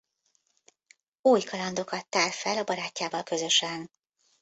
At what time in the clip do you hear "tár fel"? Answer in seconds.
2.09-2.57